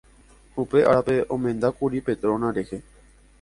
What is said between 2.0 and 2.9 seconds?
Petrona rehe